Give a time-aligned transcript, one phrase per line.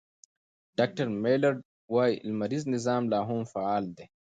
[0.77, 1.59] ډاکټر میلرډ
[1.93, 4.05] وايي، لمریز نظام لا هم فعال دی.